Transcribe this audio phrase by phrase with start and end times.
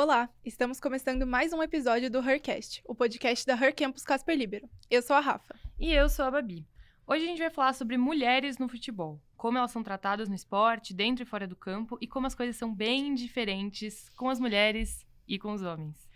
[0.00, 4.70] Olá, estamos começando mais um episódio do Hercast, o podcast da Her Campus Casper Libero.
[4.88, 5.58] Eu sou a Rafa.
[5.76, 6.64] E eu sou a Babi.
[7.04, 10.94] Hoje a gente vai falar sobre mulheres no futebol, como elas são tratadas no esporte,
[10.94, 15.04] dentro e fora do campo, e como as coisas são bem diferentes com as mulheres
[15.26, 16.08] e com os homens.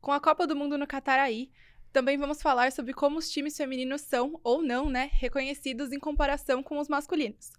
[0.00, 1.48] Com a Copa do Mundo no Catar aí,
[1.92, 6.60] também vamos falar sobre como os times femininos são, ou não, né, reconhecidos em comparação
[6.60, 7.52] com os masculinos.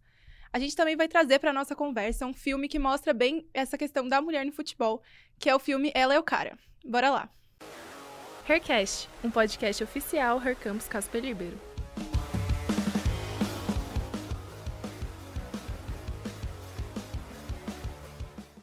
[0.52, 4.07] A gente também vai trazer para nossa conversa um filme que mostra bem essa questão
[4.07, 5.02] da mulher no futebol,
[5.39, 6.57] que é o filme Ela é o Cara.
[6.85, 7.29] Bora lá!
[8.47, 11.57] Hercast, um podcast oficial Her Campus Casper Libero.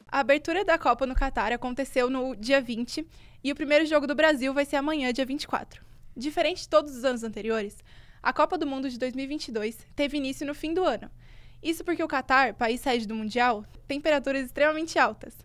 [0.06, 3.06] A abertura da Copa no Catar aconteceu no dia 20
[3.42, 5.82] e o primeiro jogo do Brasil vai ser amanhã, dia 24.
[6.16, 7.78] Diferente de todos os anos anteriores,
[8.22, 11.10] a Copa do Mundo de 2022 teve início no fim do ano
[11.62, 15.36] isso porque o Catar, país sede do Mundial, tem temperaturas extremamente altas.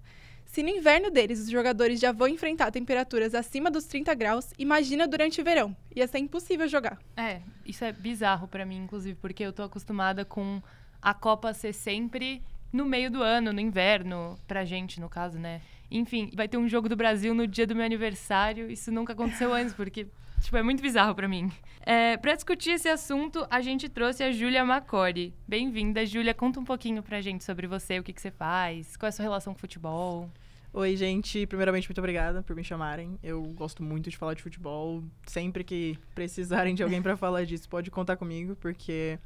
[0.52, 5.08] Se no inverno deles os jogadores já vão enfrentar temperaturas acima dos 30 graus, imagina
[5.08, 5.74] durante o verão.
[5.96, 7.00] Ia ser impossível jogar.
[7.16, 10.62] É, isso é bizarro para mim, inclusive, porque eu tô acostumada com
[11.02, 15.62] a Copa ser sempre no meio do ano, no inverno, pra gente, no caso, né?
[15.90, 18.70] Enfim, vai ter um jogo do Brasil no dia do meu aniversário.
[18.70, 20.06] Isso nunca aconteceu antes, porque
[20.42, 21.52] Tipo, é muito bizarro para mim.
[21.82, 25.34] É, para discutir esse assunto, a gente trouxe a Júlia Macori.
[25.48, 26.34] Bem-vinda, Júlia.
[26.34, 29.12] Conta um pouquinho pra gente sobre você, o que, que você faz, qual é a
[29.12, 30.30] sua relação com futebol.
[30.74, 31.46] Oi, gente.
[31.48, 33.20] Primeiramente, muito obrigada por me chamarem.
[33.22, 35.04] Eu gosto muito de falar de futebol.
[35.26, 39.20] Sempre que precisarem de alguém para falar disso, pode contar comigo, porque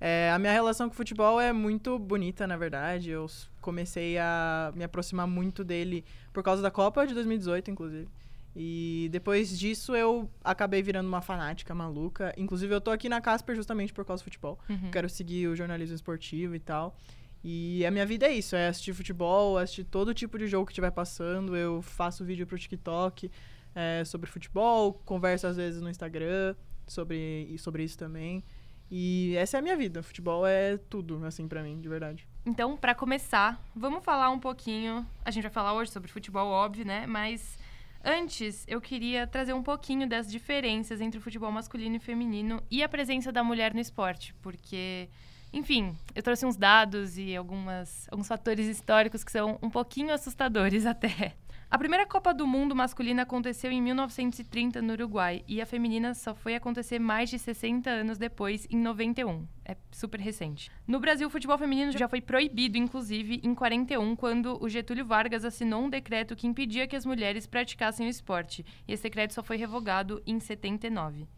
[0.00, 3.10] é, a minha relação com o futebol é muito bonita, na verdade.
[3.10, 3.26] Eu
[3.60, 8.08] comecei a me aproximar muito dele por causa da Copa de 2018, inclusive.
[8.56, 12.32] E depois disso eu acabei virando uma fanática maluca.
[12.38, 14.58] Inclusive eu tô aqui na Casper justamente por causa do futebol.
[14.68, 14.90] Uhum.
[14.90, 16.96] Quero seguir o jornalismo esportivo e tal.
[17.42, 20.72] E a minha vida é isso, é assistir futebol, assistir todo tipo de jogo que
[20.72, 21.56] estiver passando.
[21.56, 23.30] Eu faço vídeo pro TikTok
[23.74, 26.54] é, sobre futebol, converso às vezes no Instagram
[26.86, 28.44] sobre, sobre isso também.
[28.90, 30.02] E essa é a minha vida.
[30.02, 32.26] Futebol é tudo, assim, para mim, de verdade.
[32.44, 35.06] Então, para começar, vamos falar um pouquinho.
[35.24, 37.06] A gente vai falar hoje sobre futebol, óbvio, né?
[37.06, 37.56] Mas
[38.02, 42.82] Antes, eu queria trazer um pouquinho das diferenças entre o futebol masculino e feminino e
[42.82, 45.10] a presença da mulher no esporte, porque,
[45.52, 50.86] enfim, eu trouxe uns dados e algumas, alguns fatores históricos que são um pouquinho assustadores
[50.86, 51.34] até.
[51.70, 56.34] A primeira Copa do Mundo masculina aconteceu em 1930 no Uruguai e a feminina só
[56.34, 59.46] foi acontecer mais de 60 anos depois, em 91.
[59.64, 60.68] É super recente.
[60.84, 65.44] No Brasil, o futebol feminino já foi proibido, inclusive, em 41, quando o Getúlio Vargas
[65.44, 68.66] assinou um decreto que impedia que as mulheres praticassem o esporte.
[68.88, 71.28] E esse decreto só foi revogado em 79.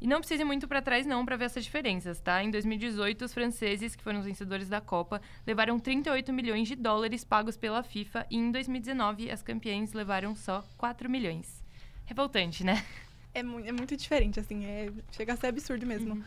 [0.00, 2.42] E não precisa ir muito para trás não para ver essas diferenças, tá?
[2.42, 7.24] Em 2018, os franceses, que foram os vencedores da Copa, levaram 38 milhões de dólares
[7.24, 11.62] pagos pela FIFA e em 2019 as campeãs levaram só 4 milhões.
[12.04, 12.84] Revoltante, né?
[13.32, 16.14] É, mu é muito diferente, assim, é, chega a ser absurdo mesmo.
[16.14, 16.22] Uhum.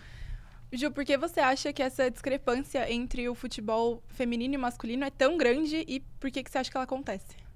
[0.74, 5.10] Ju, por que você acha que essa discrepância entre o futebol feminino e masculino é
[5.10, 7.47] tão grande e por que, que você acha que ela acontece?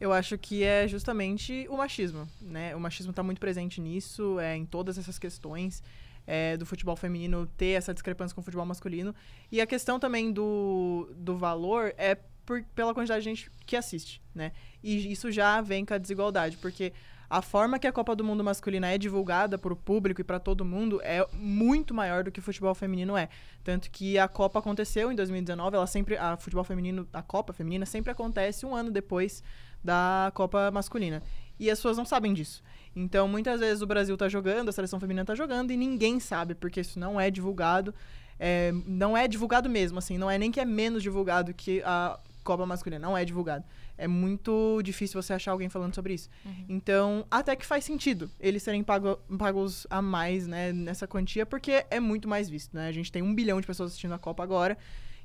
[0.00, 2.74] Eu acho que é justamente o machismo, né?
[2.74, 5.82] O machismo está muito presente nisso, é, em todas essas questões
[6.26, 9.14] é, do futebol feminino ter essa discrepância com o futebol masculino.
[9.52, 12.16] E a questão também do, do valor é
[12.46, 14.52] por, pela quantidade de gente que assiste, né?
[14.82, 16.94] E isso já vem com a desigualdade, porque
[17.30, 20.40] a forma que a Copa do Mundo masculina é divulgada para o público e para
[20.40, 23.28] todo mundo é muito maior do que o futebol feminino é.
[23.62, 27.86] Tanto que a Copa aconteceu em 2019, ela sempre a futebol feminino, a Copa feminina
[27.86, 29.44] sempre acontece um ano depois
[29.82, 31.22] da Copa masculina.
[31.58, 32.62] E as pessoas não sabem disso.
[32.94, 36.54] Então, muitas vezes o Brasil está jogando, a seleção feminina está jogando e ninguém sabe,
[36.54, 37.94] porque isso não é divulgado.
[38.38, 42.18] É, não é divulgado mesmo, assim, não é nem que é menos divulgado que a
[42.42, 43.64] Copa masculina, não é divulgado.
[43.98, 46.30] É muito difícil você achar alguém falando sobre isso.
[46.44, 46.64] Uhum.
[46.70, 51.84] Então, até que faz sentido eles serem pago, pagos a mais, né, nessa quantia, porque
[51.90, 52.88] é muito mais visto, né?
[52.88, 54.78] A gente tem um bilhão de pessoas assistindo a Copa agora.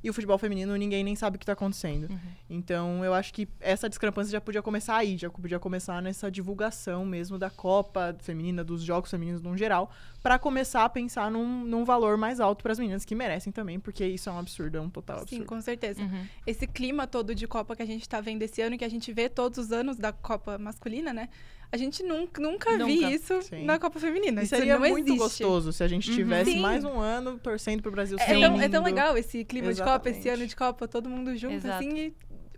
[0.05, 2.11] E o futebol feminino, ninguém nem sabe o que está acontecendo.
[2.11, 2.19] Uhum.
[2.47, 7.03] Então, eu acho que essa discrepância já podia começar aí, já podia começar nessa divulgação
[7.03, 9.90] mesmo da Copa feminina, dos jogos femininos no geral,
[10.22, 13.79] para começar a pensar num, num valor mais alto para as meninas que merecem também,
[13.79, 15.41] porque isso é um absurdo, é um total absurdo.
[15.41, 16.03] Sim, com certeza.
[16.03, 16.28] Uhum.
[16.46, 19.11] Esse clima todo de Copa que a gente está vendo esse ano, que a gente
[19.11, 21.29] vê todos os anos da Copa masculina, né?
[21.72, 22.85] A gente nunca, nunca, nunca.
[22.85, 23.66] vi isso Sim.
[23.66, 24.44] na Copa Feminina.
[24.44, 25.17] E seria muito existe.
[25.17, 26.16] gostoso se a gente uhum.
[26.16, 26.62] tivesse uhum.
[26.62, 29.97] mais um ano torcendo pro Brasil é, tão, é tão legal esse clima Exatamente.
[29.97, 31.76] de Copa, esse ano de Copa, todo mundo junto, Exato.
[31.76, 32.14] assim, e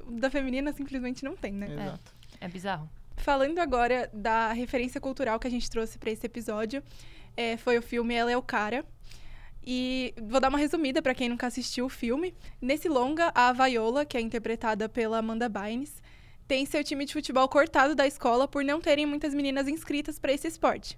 [0.09, 1.67] da feminina simplesmente não tem, né?
[1.71, 2.11] Exato.
[2.39, 2.89] É, é bizarro.
[3.17, 6.83] Falando agora da referência cultural que a gente trouxe para esse episódio,
[7.35, 8.85] é, foi o filme Ela é o Cara.
[9.69, 12.33] E vou dar uma resumida para quem nunca assistiu o filme.
[12.61, 16.01] Nesse longa, a Viola, que é interpretada pela Amanda Bynes,
[16.47, 20.31] tem seu time de futebol cortado da escola por não terem muitas meninas inscritas para
[20.31, 20.97] esse esporte.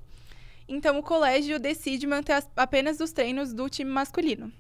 [0.68, 4.52] Então o colégio decide manter as, apenas os treinos do time masculino.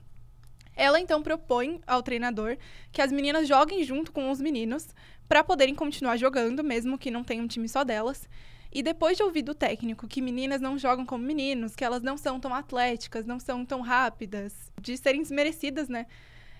[0.76, 2.58] Ela então propõe ao treinador
[2.92, 4.88] que as meninas joguem junto com os meninos
[5.28, 8.28] para poderem continuar jogando, mesmo que não tenha um time só delas.
[8.72, 12.18] E depois de ouvir do técnico que meninas não jogam como meninos, que elas não
[12.18, 16.06] são tão atléticas, não são tão rápidas, de serem desmerecidas, né?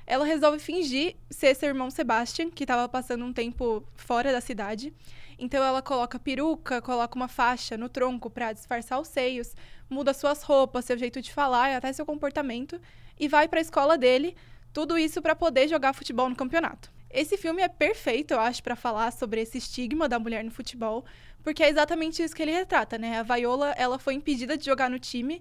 [0.10, 4.92] Ela resolve fingir ser seu irmão Sebastian, que estava passando um tempo fora da cidade.
[5.38, 9.56] Então ela coloca peruca, coloca uma faixa no tronco para disfarçar os seios,
[9.88, 12.82] muda suas roupas, seu jeito de falar até seu comportamento
[13.20, 14.36] e vai para a escola dele,
[14.74, 16.92] tudo isso para poder jogar futebol no campeonato.
[17.12, 21.06] Esse filme é perfeito, eu acho, para falar sobre esse estigma da mulher no futebol,
[21.44, 23.20] porque é exatamente isso que ele retrata, né?
[23.20, 25.40] A Viola, ela foi impedida de jogar no time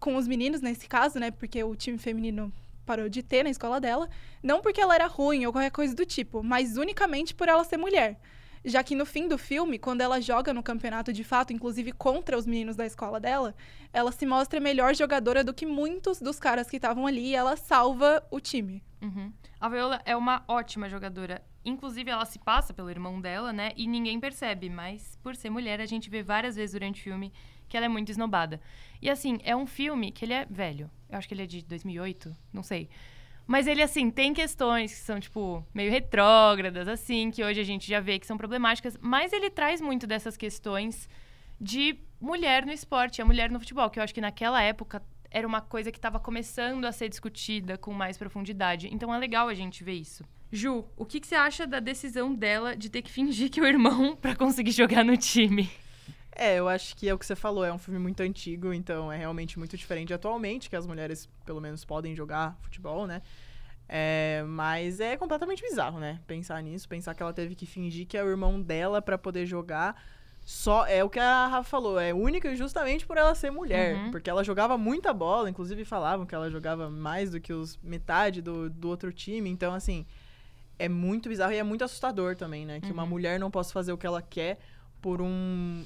[0.00, 1.30] com os meninos nesse caso, né?
[1.30, 2.52] Porque o time feminino
[2.88, 4.08] parou de ter na escola dela,
[4.42, 7.76] não porque ela era ruim ou qualquer coisa do tipo, mas unicamente por ela ser
[7.76, 8.18] mulher.
[8.64, 12.36] Já que no fim do filme, quando ela joga no campeonato de fato, inclusive contra
[12.36, 13.54] os meninos da escola dela,
[13.92, 17.56] ela se mostra melhor jogadora do que muitos dos caras que estavam ali e ela
[17.56, 18.82] salva o time.
[19.02, 19.32] Uhum.
[19.60, 21.42] A Viola é uma ótima jogadora.
[21.64, 23.72] Inclusive, ela se passa pelo irmão dela, né?
[23.76, 27.32] E ninguém percebe, mas por ser mulher, a gente vê várias vezes durante o filme
[27.68, 28.60] que ela é muito esnobada.
[29.00, 30.90] E assim, é um filme que ele é velho.
[31.08, 32.88] Eu acho que ele é de 2008, não sei.
[33.46, 37.88] Mas ele, assim, tem questões que são, tipo, meio retrógradas, assim, que hoje a gente
[37.88, 38.98] já vê que são problemáticas.
[39.00, 41.08] Mas ele traz muito dessas questões
[41.58, 45.46] de mulher no esporte, a mulher no futebol, que eu acho que naquela época era
[45.46, 48.88] uma coisa que estava começando a ser discutida com mais profundidade.
[48.92, 50.24] Então é legal a gente ver isso.
[50.50, 53.62] Ju, o que, que você acha da decisão dela de ter que fingir que é
[53.62, 55.70] o irmão para conseguir jogar no time?
[56.38, 59.10] É, eu acho que é o que você falou, é um filme muito antigo, então
[59.10, 63.22] é realmente muito diferente atualmente, que as mulheres, pelo menos, podem jogar futebol, né?
[63.88, 66.20] É, mas é completamente bizarro, né?
[66.28, 69.46] Pensar nisso, pensar que ela teve que fingir que é o irmão dela para poder
[69.46, 70.00] jogar.
[70.44, 73.96] Só é o que a Rafa falou, é única justamente por ela ser mulher.
[73.96, 74.10] Uhum.
[74.12, 78.40] Porque ela jogava muita bola, inclusive falavam que ela jogava mais do que os metade
[78.40, 79.50] do, do outro time.
[79.50, 80.06] Então, assim,
[80.78, 82.78] é muito bizarro e é muito assustador também, né?
[82.78, 82.92] Que uhum.
[82.92, 84.60] uma mulher não possa fazer o que ela quer
[85.02, 85.84] por um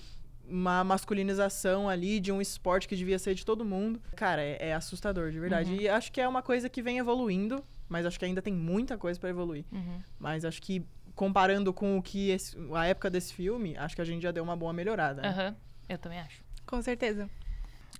[0.52, 4.00] uma masculinização ali de um esporte que devia ser de todo mundo.
[4.14, 5.72] Cara, é, é assustador, de verdade.
[5.72, 5.80] Uhum.
[5.80, 8.98] E acho que é uma coisa que vem evoluindo, mas acho que ainda tem muita
[8.98, 9.64] coisa para evoluir.
[9.72, 9.98] Uhum.
[10.18, 10.84] Mas acho que
[11.14, 14.44] comparando com o que esse, a época desse filme, acho que a gente já deu
[14.44, 15.22] uma boa melhorada.
[15.22, 15.48] Né?
[15.48, 15.56] Uhum.
[15.88, 16.44] Eu também acho.
[16.66, 17.28] Com certeza.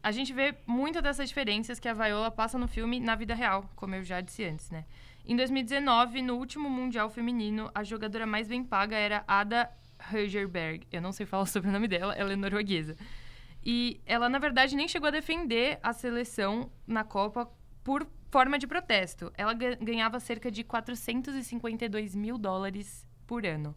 [0.03, 3.71] A gente vê muitas dessas diferenças que a Viola passa no filme na vida real,
[3.75, 4.85] como eu já disse antes, né?
[5.25, 9.71] Em 2019, no último Mundial Feminino, a jogadora mais bem paga era Ada
[10.11, 10.87] Högerberg.
[10.91, 12.97] Eu não sei falar sobre o nome dela, ela é norueguesa.
[13.65, 17.49] E ela, na verdade, nem chegou a defender a seleção na Copa
[17.85, 19.33] por forma de protesto.
[19.37, 23.77] Ela ganhava cerca de 452 mil dólares por ano.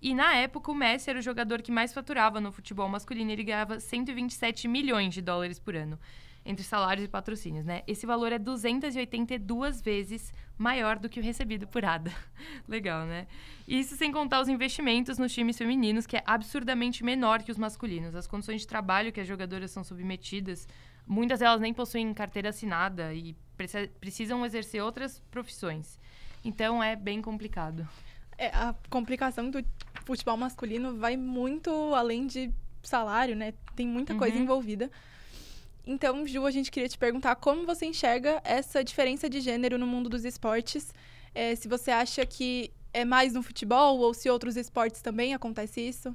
[0.00, 3.30] E na época, o Messi era o jogador que mais faturava no futebol masculino.
[3.30, 5.98] Ele ganhava 127 milhões de dólares por ano
[6.46, 7.82] entre salários e patrocínios, né?
[7.88, 12.12] Esse valor é 282 vezes maior do que o recebido por Ada.
[12.66, 13.26] Legal, né?
[13.66, 18.14] Isso sem contar os investimentos nos times femininos, que é absurdamente menor que os masculinos.
[18.14, 20.66] As condições de trabalho que as jogadoras são submetidas,
[21.06, 23.36] muitas delas nem possuem carteira assinada e
[24.00, 25.98] precisam exercer outras profissões.
[26.44, 27.86] Então é bem complicado.
[28.38, 29.64] É, a complicação do
[30.04, 32.52] futebol masculino vai muito além de
[32.82, 33.54] salário, né?
[33.74, 34.18] Tem muita uhum.
[34.18, 34.90] coisa envolvida.
[35.86, 39.86] Então, Ju, a gente queria te perguntar como você enxerga essa diferença de gênero no
[39.86, 40.92] mundo dos esportes.
[41.32, 45.80] É, se você acha que é mais no futebol ou se outros esportes também acontece
[45.80, 46.14] isso?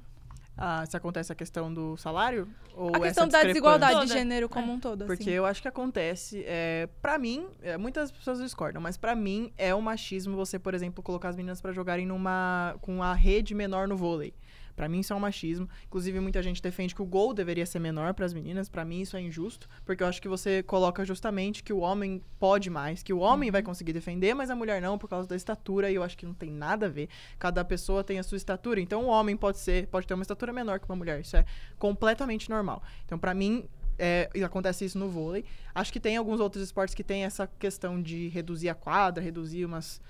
[0.57, 2.47] Ah, se acontece a questão do salário?
[2.75, 4.75] Ou a questão da desigualdade de gênero como é.
[4.75, 5.05] um todo.
[5.05, 5.31] Porque assim.
[5.31, 6.43] eu acho que acontece.
[6.45, 10.73] É, para mim, é, muitas pessoas discordam, mas para mim é um machismo você, por
[10.73, 14.33] exemplo, colocar as meninas para jogarem numa com a rede menor no vôlei.
[14.75, 15.67] Para mim isso é um machismo.
[15.85, 18.69] Inclusive muita gente defende que o gol deveria ser menor para as meninas.
[18.69, 22.21] Para mim isso é injusto, porque eu acho que você coloca justamente que o homem
[22.39, 23.53] pode mais, que o homem uhum.
[23.53, 26.25] vai conseguir defender, mas a mulher não por causa da estatura e eu acho que
[26.25, 27.09] não tem nada a ver.
[27.37, 28.79] Cada pessoa tem a sua estatura.
[28.79, 31.21] Então o homem pode ser, pode ter uma estatura menor que uma mulher.
[31.21, 31.45] Isso é
[31.77, 32.81] completamente normal.
[33.05, 35.45] Então para mim é, acontece isso no vôlei.
[35.75, 39.63] Acho que tem alguns outros esportes que tem essa questão de reduzir a quadra, reduzir
[39.63, 40.01] umas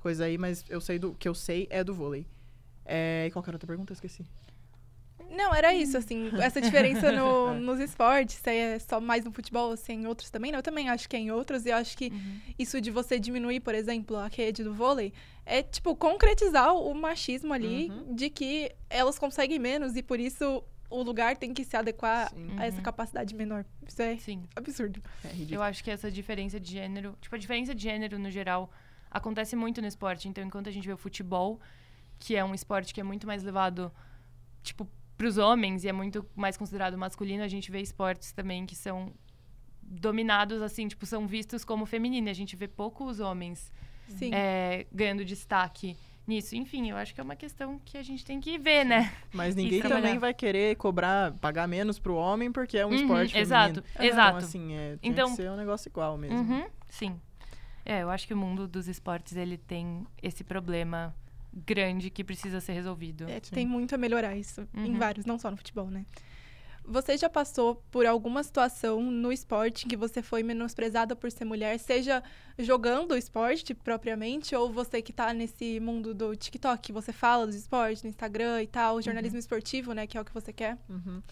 [0.00, 2.26] coisas aí, mas eu sei do que eu sei é do vôlei.
[2.92, 3.92] É, e qual era a outra pergunta?
[3.92, 4.26] Eu esqueci.
[5.30, 9.76] Não, era isso, assim, essa diferença no, nos esportes, se é só mais no futebol,
[9.76, 11.76] se é em outros também, não, eu também acho que é em outros, e eu
[11.76, 12.40] acho que uhum.
[12.58, 15.12] isso de você diminuir, por exemplo, a rede do vôlei,
[15.46, 18.12] é, tipo, concretizar o machismo ali, uhum.
[18.12, 22.58] de que elas conseguem menos, e por isso o lugar tem que se adequar Sim.
[22.58, 22.82] a essa uhum.
[22.82, 23.64] capacidade menor.
[23.86, 24.42] Isso é Sim.
[24.56, 25.00] absurdo.
[25.24, 28.68] É eu acho que essa diferença de gênero, tipo, a diferença de gênero, no geral,
[29.08, 31.60] acontece muito no esporte, então, enquanto a gente vê o futebol
[32.20, 33.90] que é um esporte que é muito mais levado,
[34.62, 34.86] tipo,
[35.16, 39.12] pros homens e é muito mais considerado masculino, a gente vê esportes também que são
[39.82, 42.28] dominados, assim, tipo, são vistos como feminino.
[42.30, 43.72] A gente vê poucos homens
[44.06, 44.30] Sim.
[44.32, 45.96] é, ganhando destaque
[46.26, 46.54] nisso.
[46.54, 49.12] Enfim, eu acho que é uma questão que a gente tem que ver, né?
[49.32, 53.32] Mas ninguém também vai querer cobrar, pagar menos pro homem porque é um Uhum, esporte
[53.32, 53.42] feminino.
[53.42, 54.36] exato, Então, exato.
[54.38, 56.38] assim, é, tem Então- que ser um negócio igual mesmo.
[56.38, 57.20] Uhum, sim.
[57.84, 61.12] É, eu acho que o mundo dos esportes, ele tem esse problema
[61.52, 63.28] grande que precisa ser resolvido.
[63.28, 64.98] É, tem muito a melhorar isso em Uhum.
[64.98, 66.04] vários, não só no futebol, né?
[66.84, 71.44] Você já passou por alguma situação no esporte em que você foi menosprezada por ser
[71.44, 72.22] mulher, seja
[72.58, 77.46] jogando o esporte propriamente, ou você que tá nesse mundo do TikTok, que você fala
[77.46, 80.78] dos esportes no Instagram e tal, jornalismo esportivo, né, que é o que você quer?
[80.88, 81.22] Uhum.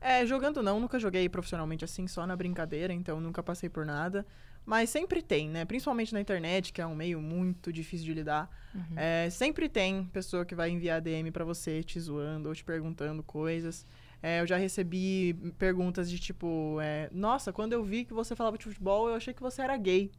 [0.00, 4.26] É, jogando não, nunca joguei profissionalmente assim, só na brincadeira, então nunca passei por nada.
[4.64, 5.64] Mas sempre tem, né?
[5.64, 8.48] Principalmente na internet, que é um meio muito difícil de lidar.
[8.74, 8.82] Uhum.
[8.96, 13.22] É, sempre tem pessoa que vai enviar DM pra você, te zoando ou te perguntando
[13.22, 13.84] coisas.
[14.22, 18.56] É, eu já recebi perguntas de tipo, é, nossa, quando eu vi que você falava
[18.56, 20.10] de futebol, eu achei que você era gay.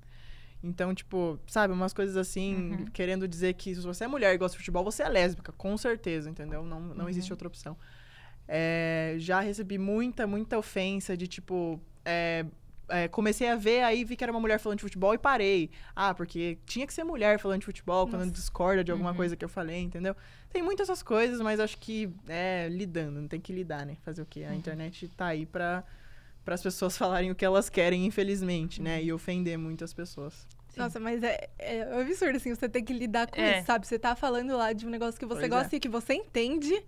[0.62, 2.86] Então, tipo, sabe, umas coisas assim, Uhum.
[2.94, 5.76] querendo dizer que se você é mulher e gosta de futebol, você é lésbica, com
[5.78, 6.64] certeza, entendeu?
[6.66, 7.10] Não, não Uhum.
[7.10, 7.78] existe outra opção.
[8.48, 11.80] É, já recebi muita, muita ofensa de tipo.
[12.06, 12.46] é,
[12.94, 15.72] é, comecei a ver, aí vi que era uma mulher falando de futebol e parei.
[15.96, 18.32] Ah, porque tinha que ser mulher falando de futebol quando Nossa.
[18.32, 19.16] discorda de alguma Uhum.
[19.18, 20.16] coisa que eu falei, entendeu?
[20.52, 23.98] Tem muitas essas coisas, mas acho que é lidando, não tem que lidar, né?
[24.04, 24.44] Fazer o quê?
[24.44, 24.56] A Uhum.
[24.56, 25.84] internet tá aí pra,
[26.46, 29.04] as pessoas falarem o que elas querem, infelizmente, né?
[29.04, 30.48] E ofender muitas pessoas.
[30.70, 30.80] Sim.
[30.82, 33.58] Nossa, mas é, é absurdo, assim, você tem que lidar com É.
[33.60, 33.86] isso, sabe?
[33.88, 35.78] Você tá falando lá de um negócio que você Pois gosta é.
[35.78, 36.84] e que você entende,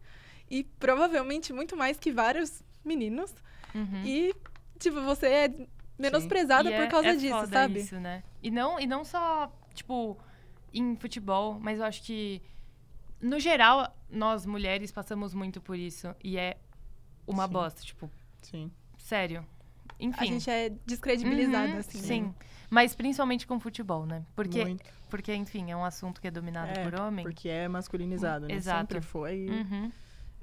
[0.49, 3.33] e provavelmente muito mais que vários meninos,
[3.75, 4.01] Uhum.
[4.03, 4.33] e,
[4.79, 5.67] tipo, você é
[5.97, 7.79] menosprezada por é- causa é disso, sabe?
[7.79, 8.23] Isso, né?
[8.41, 10.17] E não, e não só, tipo,
[10.73, 12.41] em futebol, mas eu acho que,
[13.21, 16.13] no geral, nós mulheres passamos muito por isso.
[16.23, 16.57] E é
[17.25, 17.53] uma Sim.
[17.53, 18.09] bosta, tipo,
[18.41, 18.71] Sim.
[18.97, 19.45] sério.
[19.99, 20.17] Enfim.
[20.19, 21.97] A gente é descredibilizada, Uhum, assim.
[21.99, 22.03] né?
[22.03, 22.35] Sim.
[22.69, 24.23] Mas principalmente com futebol, né?
[24.35, 24.83] Porque, Muito.
[25.09, 27.23] porque enfim, é um assunto que é dominado É, por homem.
[27.23, 28.53] Porque é masculinizado, né?
[28.55, 28.79] Exato.
[28.93, 29.47] Sempre foi.
[29.49, 29.91] Uhum.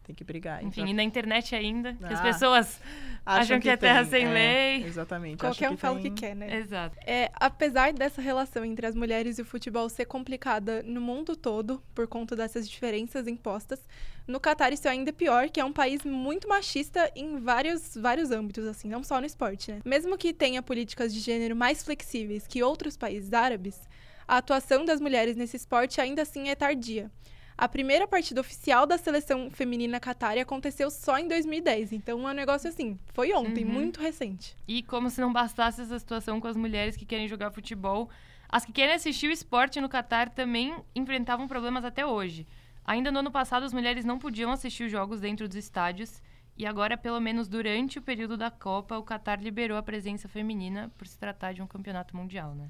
[0.05, 0.65] Tem que brigar.
[0.65, 2.81] Enfim, Então, e na internet ainda, que as Ah, pessoas
[3.25, 4.85] acham que é terra tem, sem é, lei.
[4.85, 5.39] Exatamente.
[5.39, 6.57] Qualquer acham um fala o tem- que quer, né?
[6.59, 6.97] Exato.
[7.07, 11.81] É, apesar dessa relação entre as mulheres e o futebol ser complicada no mundo todo,
[11.95, 13.81] por conta dessas diferenças impostas,
[14.27, 18.31] no Catar isso é ainda pior, que é um país muito machista em vários, vários
[18.33, 19.81] âmbitos, assim, não só no esporte, né?
[19.85, 23.81] Mesmo que tenha políticas de gênero mais flexíveis que outros países árabes,
[24.27, 27.09] a atuação das mulheres nesse esporte ainda assim é tardia.
[27.57, 32.35] A primeira partida oficial da seleção feminina Qatar aconteceu só em 2010, então é um
[32.35, 33.71] negócio assim, foi ontem, Uhum.
[33.73, 34.57] muito recente.
[34.67, 38.09] E como se não bastasse essa situação com as mulheres que querem jogar futebol,
[38.49, 42.47] as que querem assistir o esporte no Catar também enfrentavam problemas até hoje.
[42.85, 46.21] Ainda no ano passado, as mulheres não podiam assistir os jogos dentro dos estádios.
[46.57, 50.91] E agora, pelo menos durante o período da Copa, o Catar liberou a presença feminina
[50.99, 52.69] por se tratar de um campeonato mundial, né?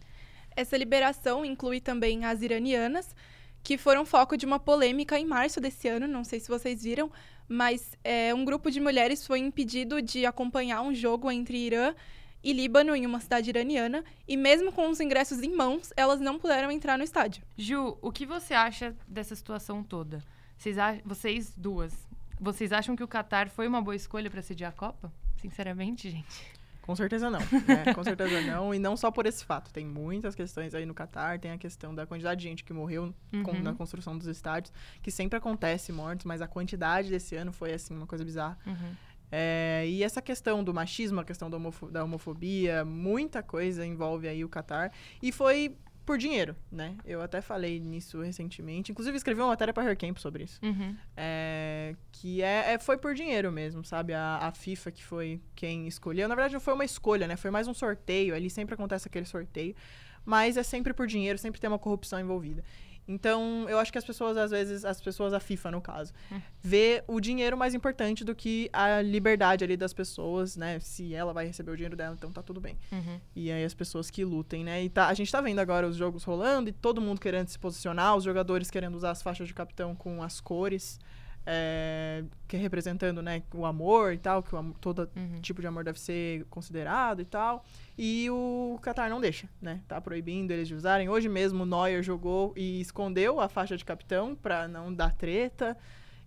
[0.54, 3.16] Essa liberação inclui também as iranianas,
[3.62, 7.10] que foram foco de uma polêmica em março desse ano, não sei se vocês viram,
[7.48, 11.94] mas é, um grupo de mulheres foi impedido de acompanhar um jogo entre Irã
[12.42, 16.38] e Líbano em uma cidade iraniana, e mesmo com os ingressos em mãos, elas não
[16.38, 17.44] puderam entrar no estádio.
[17.56, 20.24] Ju, o que você acha dessa situação toda?
[20.56, 21.92] Vocês, vocês duas,
[22.40, 25.12] vocês acham que o Catar foi uma boa escolha para sediar a Copa?
[25.40, 26.61] Sinceramente, gente.
[26.82, 27.38] Com certeza não.
[27.40, 27.94] né?
[27.94, 28.74] Com certeza não.
[28.74, 29.72] E não só por esse fato.
[29.72, 31.38] Tem muitas questões aí no Catar.
[31.38, 33.62] Tem a questão da quantidade de gente que morreu com- Uhum.
[33.62, 37.94] na construção dos estádios, que sempre acontece mortos, mas a quantidade desse ano foi, assim,
[37.96, 38.58] uma coisa bizarra.
[38.66, 38.92] Uhum.
[39.30, 44.28] É, e essa questão do machismo, a questão da, homofo- da homofobia, muita coisa envolve
[44.28, 44.92] aí o Catar.
[45.22, 46.96] E foi por dinheiro, né?
[47.04, 48.90] Eu até falei nisso recentemente.
[48.92, 50.58] Inclusive, escrevi uma matéria para Hercamp sobre isso.
[50.62, 50.96] Uhum.
[51.16, 54.12] É, que é, é- foi por dinheiro mesmo, sabe?
[54.12, 56.28] A, a FIFA que foi quem escolheu.
[56.28, 57.36] Na verdade, não foi uma escolha, né?
[57.36, 58.34] Foi mais um sorteio.
[58.34, 59.74] Ali sempre acontece aquele sorteio.
[60.24, 62.62] Mas é sempre por dinheiro, sempre tem uma corrupção envolvida.
[63.06, 66.40] Então, eu acho que as pessoas, às vezes, as pessoas, a FIFA, no caso, Hum.
[66.62, 70.78] vê o dinheiro mais importante do que a liberdade ali das pessoas, né?
[70.80, 72.78] Se ela vai receber o dinheiro dela, então tá tudo bem.
[72.92, 73.20] Uhum.
[73.34, 74.84] E aí as pessoas que lutem, né?
[74.84, 77.58] E tá, a gente tá vendo agora os jogos rolando e todo mundo querendo se
[77.58, 80.98] posicionar, os jogadores querendo usar as faixas de capitão com as cores,
[81.44, 85.40] é, que é representando, né, o amor e tal, que o todo Uhum.
[85.40, 87.64] tipo de amor deve ser considerado e tal.
[87.98, 89.80] E o Qatar não deixa, né?
[89.88, 91.08] Tá proibindo eles de usarem.
[91.08, 95.76] Hoje mesmo o Neuer jogou e escondeu a faixa de capitão pra não dar treta.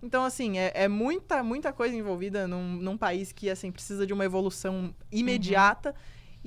[0.03, 4.13] Então, assim, é, é muita, muita coisa envolvida num, num país que, assim, precisa de
[4.13, 5.95] uma evolução imediata.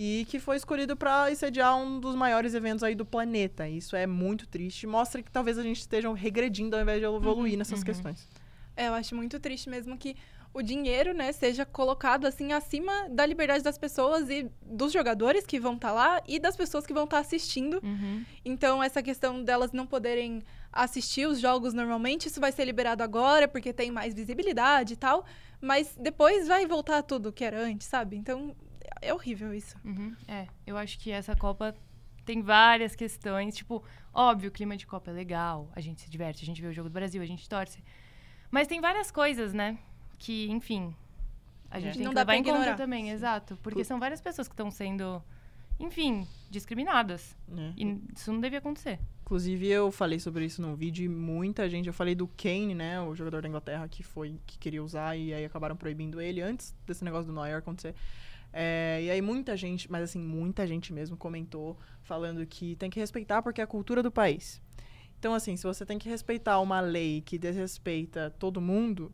[0.01, 3.69] e que foi escolhido para sediar um dos maiores eventos aí do planeta.
[3.69, 7.55] Isso é muito triste, mostra que talvez a gente esteja regredindo ao invés de evoluir
[7.55, 7.85] Uhum, nessas uhum.
[7.85, 8.29] questões.
[8.79, 10.17] É, eu acho muito triste mesmo que
[10.55, 15.59] o dinheiro, né, seja colocado assim acima da liberdade das pessoas e dos jogadores que
[15.59, 17.81] vão estar lá e das pessoas que vão estar assistindo.
[17.83, 18.25] Uhum.
[18.45, 20.43] Então, essa questão delas não poderem
[20.73, 25.25] assistir os jogos normalmente, isso vai ser liberado agora porque tem mais visibilidade e tal,
[25.61, 28.17] mas depois vai voltar tudo que era antes, sabe?
[28.17, 28.55] Então,
[29.03, 29.77] é horrível isso.
[29.85, 31.75] Uhum, É, eu acho que essa Copa
[32.25, 33.57] tem várias questões.
[33.57, 33.83] Tipo,
[34.15, 36.73] óbvio, o clima de Copa é legal, a gente se diverte, a gente vê o
[36.73, 37.83] jogo do Brasil, a gente torce.
[38.51, 39.79] Mas tem várias coisas, né?
[40.19, 40.95] Que, enfim,
[41.71, 41.93] a gente É.
[41.95, 42.77] tem Não que dá levar pra em conta ignorar.
[42.77, 43.59] também, exato.
[43.63, 45.23] Porque Clu- são várias pessoas que estão sendo,
[45.79, 47.37] enfim, discriminadas.
[47.47, 47.73] né?
[47.77, 48.99] E isso não devia acontecer.
[49.23, 51.87] Inclusive, eu falei sobre isso num vídeo e muita gente.
[51.87, 52.99] Eu falei do Kane, né?
[53.03, 56.75] O jogador da Inglaterra que foi que queria usar e aí acabaram proibindo ele antes
[56.87, 57.95] desse negócio do Neuer acontecer.
[58.51, 62.99] É, e aí muita gente, mas assim, muita gente mesmo comentou falando que tem que
[62.99, 64.63] respeitar porque é a cultura do país.
[65.19, 69.13] Então, assim, se você tem que respeitar uma lei que desrespeita todo mundo,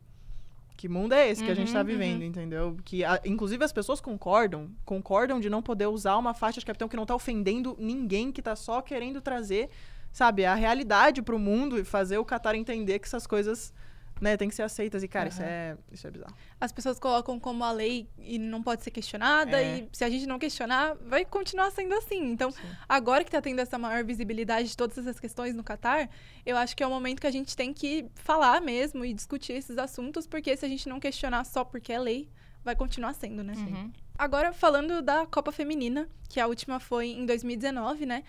[0.77, 2.77] que mundo é esse que a gente tá Uhum, vivendo, entendeu?
[2.85, 6.87] Que, a- inclusive, as pessoas concordam, concordam de não poder usar uma faixa de capitão
[6.87, 9.69] que não tá ofendendo ninguém, que tá só querendo trazer,
[10.11, 13.73] sabe, a realidade pro mundo e fazer o Qatar entender que essas coisas,
[14.21, 15.03] né, tem que ser aceitas.
[15.03, 15.49] E, cara, isso, Aham.
[15.49, 16.33] é, isso é bizarro.
[16.59, 19.79] As pessoas colocam como a lei e não pode ser questionada, É.
[19.79, 22.31] e se a gente não questionar, vai continuar sendo assim.
[22.31, 22.61] Então, Sim.
[22.87, 26.09] agora que tá tendo essa maior visibilidade de todas essas questões no Catar,
[26.45, 29.53] eu acho que é o momento que a gente tem que falar mesmo e discutir
[29.53, 32.29] esses assuntos, porque se a gente não questionar só porque é lei,
[32.63, 33.53] vai continuar sendo, né?
[33.55, 33.91] Uhum.
[34.17, 38.23] Agora, falando da Copa Feminina, que a última foi em 2019, né?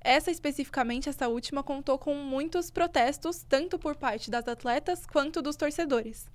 [0.00, 5.56] Essa especificamente, essa última, contou com muitos protestos, tanto por parte das atletas quanto dos
[5.56, 6.28] torcedores.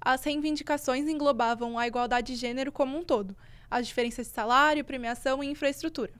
[0.00, 3.36] As reivindicações englobavam a igualdade de gênero como um todo,
[3.70, 6.12] as diferenças de salário, premiação e infraestrutura.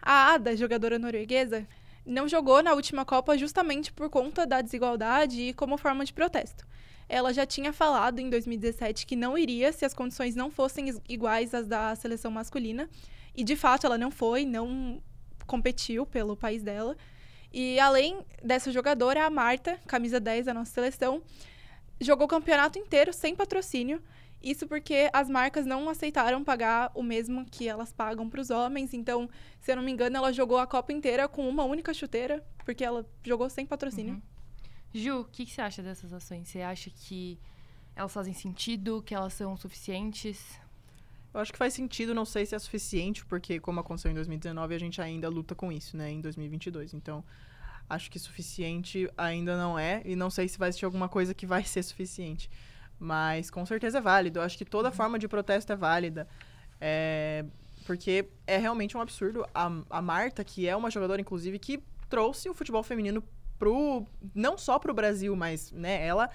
[0.00, 1.66] A Ada, jogadora norueguesa,
[2.04, 6.66] não jogou na última Copa justamente por conta da desigualdade e como forma de protesto.
[7.08, 11.00] Ela já tinha falado em 2017 que não iria se as condições não fossem is-
[11.08, 12.88] iguais às da seleção masculina.
[13.34, 15.02] E de fato ela não foi, não
[15.50, 16.96] competiu pelo país dela.
[17.52, 21.20] E além dessa jogadora, a Marta, camisa 10 da nossa seleção,
[22.00, 24.00] jogou o campeonato inteiro sem patrocínio.
[24.40, 28.94] Isso porque as marcas não aceitaram pagar o mesmo que elas pagam para os homens.
[28.94, 29.28] Então,
[29.60, 32.84] se eu não me engano, ela jogou a Copa inteira com uma única chuteira, porque
[32.84, 34.14] ela jogou sem patrocínio.
[34.14, 34.22] Uhum.
[34.94, 36.48] Ju, o que, que você acha dessas ações?
[36.48, 37.38] Você acha que
[37.96, 40.59] elas fazem sentido, que elas são suficientes?
[41.32, 44.74] Eu acho que faz sentido, não sei se é suficiente, porque como aconteceu em 2019,
[44.74, 46.94] a gente ainda luta com isso, né, em 2022.
[46.94, 47.24] Então,
[47.88, 51.46] acho que suficiente ainda não é, e não sei se vai existir alguma coisa que
[51.46, 52.50] vai ser suficiente.
[52.98, 54.40] Mas com certeza é válido.
[54.40, 56.28] Eu acho que toda forma de protesto é válida.
[56.80, 57.44] É,
[57.86, 59.46] porque é realmente um absurdo.
[59.54, 63.24] A, a Marta, que é uma jogadora, inclusive, que trouxe o futebol feminino
[63.58, 64.06] pro.
[64.34, 66.28] não só pro Brasil, mas, né, ela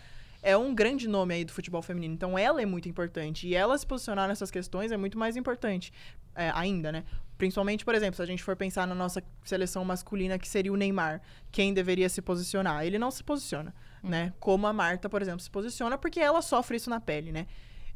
[0.45, 2.13] é um grande nome aí do futebol feminino.
[2.13, 3.47] Então ela é muito importante.
[3.47, 5.91] E ela se posicionar nessas questões é muito mais importante
[6.35, 7.03] é, ainda, né?
[7.35, 10.75] Principalmente, por exemplo, se a gente for pensar na nossa seleção masculina, que seria o
[10.75, 11.19] Neymar,
[11.51, 12.85] quem deveria se posicionar?
[12.85, 14.33] Ele não se posiciona, né?
[14.39, 17.47] Como a Marta, por exemplo, se posiciona, porque ela sofre isso na pele, né?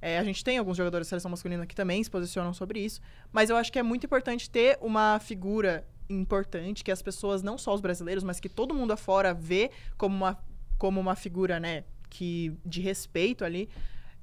[0.02, 3.00] É, a gente tem alguns jogadores da seleção masculina que também se posicionam sobre isso,
[3.32, 7.60] mas eu acho que é muito importante ter uma figura importante que as pessoas, não
[7.60, 10.38] só os brasileiros, mas que todo mundo afora vê como uma,
[10.80, 13.70] como uma figura, né, que de respeito ali,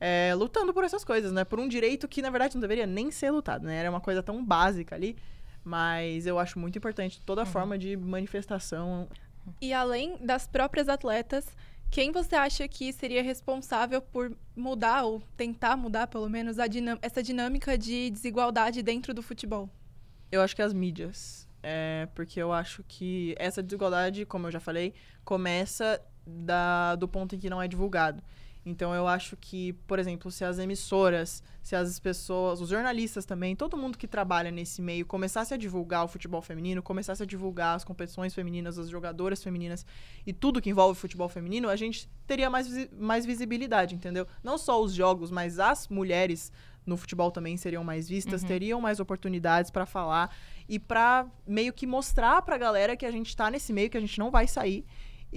[0.01, 1.45] é, lutando por essas coisas, né?
[1.45, 3.77] Por um direito que, na verdade, não deveria nem ser lutado, né?
[3.77, 5.17] Era uma coisa tão básica ali.
[5.65, 9.09] Mas eu acho muito importante toda forma de manifestação.
[9.61, 11.45] E além das próprias atletas,
[11.91, 16.99] quem você acha que seria responsável por mudar, ou tentar mudar, pelo menos, a dinam-
[17.03, 19.69] essa dinâmica de desigualdade dentro do futebol?
[20.31, 21.49] Eu acho que as mídias.
[21.63, 24.95] É, porque eu acho que essa desigualdade, como eu já falei,
[25.25, 28.23] começa da, do ponto em que não é divulgado.
[28.69, 33.55] Então eu acho que, por exemplo, se as emissoras, se as pessoas, os jornalistas também,
[33.55, 37.77] todo mundo que trabalha nesse meio começasse a divulgar o futebol feminino, começasse a divulgar
[37.77, 39.87] as competições femininas, as jogadoras femininas
[40.27, 42.67] e tudo que envolve futebol feminino, a gente teria mais,
[42.99, 44.27] mais visibilidade, entendeu?
[44.43, 46.51] Não só os jogos, mas as mulheres
[46.85, 48.49] no futebol também seriam mais vistas, Uhum.
[48.49, 50.35] teriam mais oportunidades para falar
[50.69, 54.01] e para meio que mostrar pra galera que a gente tá nesse meio, que a
[54.01, 54.85] gente não vai sair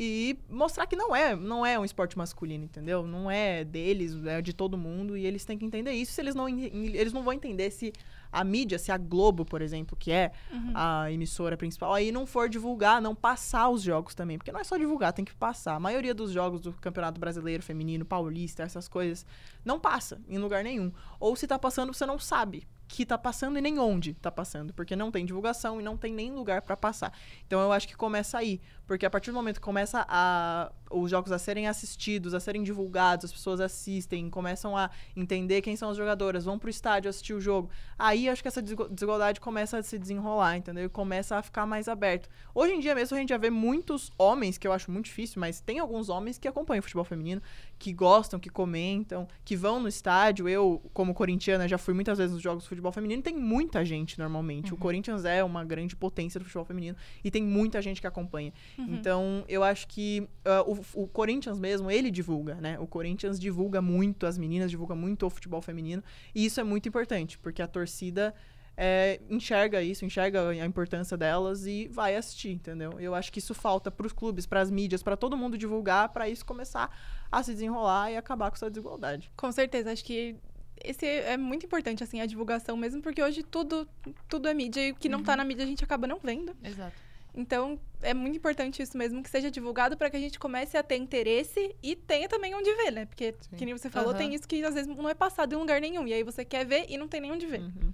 [0.02, 3.06] e mostrar que não é, não é um esporte masculino, entendeu?
[3.06, 6.14] Não é deles, é de todo mundo e eles têm que entender isso.
[6.14, 7.92] Se eles não eles não vão entender se
[8.32, 10.32] a mídia, se a Globo, por exemplo, que é
[10.74, 14.64] a emissora principal, aí não for divulgar, não passar os jogos também, porque não é
[14.64, 15.76] só divulgar, tem que passar.
[15.76, 19.26] A maioria dos jogos do Campeonato Brasileiro Feminino, Paulista, essas coisas,
[19.66, 20.94] não passa em lugar nenhum.
[21.20, 22.66] Ou se tá passando, você não sabe.
[22.90, 26.12] Que tá passando e nem onde tá passando, porque não tem divulgação e não tem
[26.12, 27.14] nem lugar para passar.
[27.46, 31.12] Então eu acho que começa aí, porque a partir do momento que começa a os
[31.12, 35.90] jogos a serem assistidos, a serem divulgados, as pessoas assistem, começam a entender quem são
[35.90, 37.70] as jogadoras, vão pro estádio assistir o jogo.
[37.98, 40.86] Aí acho que essa desigualdade começa a se desenrolar, entendeu?
[40.86, 42.30] E começa a ficar mais aberto.
[42.54, 45.40] Hoje em dia mesmo a gente já vê muitos homens, que eu acho muito difícil,
[45.40, 47.42] mas tem alguns homens que acompanham o futebol feminino,
[47.78, 50.50] que gostam, que comentam, que vão no estádio.
[50.50, 54.18] Eu, como corintiana, já fui muitas vezes nos jogos de futebol feminino, tem muita gente
[54.20, 54.72] normalmente.
[54.72, 54.78] Uhum.
[54.78, 58.54] O Corinthians é uma grande potência do futebol feminino e tem muita gente que acompanha.
[58.78, 58.96] Uhum.
[58.96, 62.80] Então, eu acho que uh, o, o, Corinthians mesmo, ele divulga, né?
[62.80, 66.04] O Corinthians divulga muito, as meninas divulga muito o futebol feminino.
[66.34, 68.34] E isso é muito importante, porque a torcida
[68.82, 73.00] é, enxerga isso, enxerga a importância delas e vai assistir, entendeu?
[73.00, 76.10] Eu acho que isso falta para os clubes, para as mídias, para todo mundo divulgar,
[76.10, 76.90] para isso começar
[77.32, 79.30] a se desenrolar e acabar com essa desigualdade.
[79.36, 80.38] Com certeza, acho que
[80.82, 83.86] esse é muito importante, assim, a divulgação mesmo, porque hoje tudo,
[84.30, 85.40] tudo é mídia e o que não está uhum.
[85.40, 86.56] na mídia a gente acaba não vendo.
[86.64, 87.09] Exato.
[87.40, 90.84] Então, é muito importante isso mesmo, que seja divulgado para que a gente comece a
[90.84, 93.06] ter interesse e tenha também onde ver, né?
[93.06, 93.56] Porque, Sim.
[93.56, 94.18] que nem você falou, uhum.
[94.18, 96.06] tem isso que às vezes não é passado em lugar nenhum.
[96.06, 97.62] E aí você quer ver e não tem nem onde ver.
[97.62, 97.94] Uhum.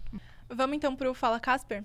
[0.50, 1.84] Vamos então pro Fala Casper?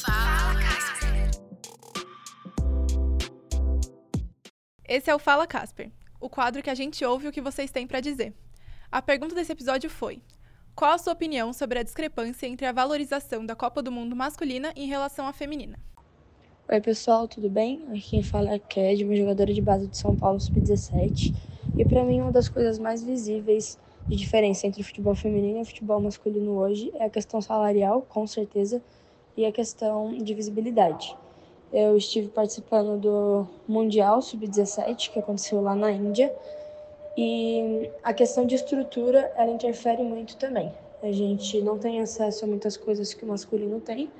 [0.00, 1.30] Fala Casper.
[4.84, 7.84] Esse é o Fala Casper, o quadro que a gente ouve o que vocês têm
[7.84, 8.32] para dizer.
[8.92, 10.22] A pergunta desse episódio foi:
[10.74, 14.72] qual a sua opinião sobre a discrepância entre a valorização da Copa do Mundo masculina
[14.76, 15.78] em relação à feminina?
[16.68, 17.84] Oi, pessoal, tudo bem?
[17.88, 21.34] Aqui quem fala é a Ked, uma jogadora de base de São Paulo Sub-17.
[21.76, 25.62] E para mim, uma das coisas mais visíveis de diferença entre o futebol feminino e
[25.62, 28.82] o futebol masculino hoje é a questão salarial, com certeza,
[29.36, 31.16] e a questão de visibilidade.
[31.72, 36.34] Eu estive participando do Mundial Sub-17, que aconteceu lá na Índia,
[37.16, 40.72] e a questão de estrutura, ela interfere muito também.
[41.02, 44.10] A gente não tem acesso a muitas coisas que o masculino tem.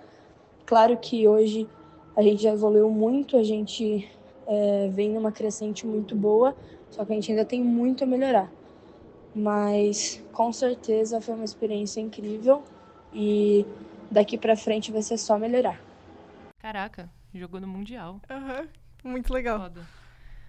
[0.66, 1.68] Claro que hoje
[2.16, 4.10] a gente já evoluiu muito, a gente
[4.46, 6.54] é, vem numa crescente muito boa,
[6.90, 8.52] só que a gente ainda tem muito a melhorar
[9.34, 12.64] mas com certeza foi uma experiência incrível
[13.12, 13.64] e
[14.10, 15.80] daqui para frente vai ser só melhorar.
[16.58, 18.20] Caraca, jogou no Mundial.
[18.28, 18.68] Aham,
[19.04, 19.60] uhum, muito legal.
[19.60, 19.86] Foda.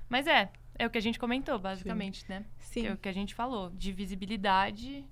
[0.09, 0.49] Mas é,
[0.81, 2.25] é o que a gente comentou, basicamente, Sim.
[2.29, 2.45] né?
[2.59, 2.87] Sim.
[2.87, 5.05] É o que a gente falou, de visibilidade,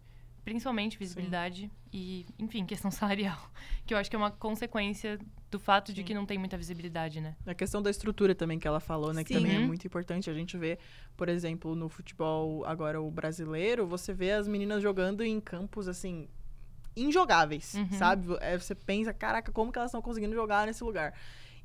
[0.43, 1.71] principalmente visibilidade Sim.
[1.93, 3.39] e, enfim, questão salarial,
[3.85, 5.19] que eu acho que é uma consequência
[5.51, 5.93] do fato Sim.
[5.93, 7.35] de que não tem muita visibilidade, né?
[7.45, 9.21] A questão da estrutura também que ela falou, né?
[9.21, 9.25] Sim.
[9.25, 10.27] Que também é muito importante.
[10.27, 10.79] A gente vê,
[11.15, 16.27] por exemplo, no futebol agora o brasileiro, você vê as meninas jogando em campos, assim,
[16.95, 17.91] injogáveis, uhum.
[17.91, 18.35] sabe?
[18.41, 21.13] É, você pensa, caraca, como que elas estão conseguindo jogar nesse lugar?